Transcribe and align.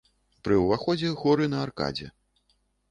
Пры 0.47 0.57
ўваходзе 0.61 1.13
хоры 1.21 1.45
на 1.53 1.63
аркадзе. 1.69 2.13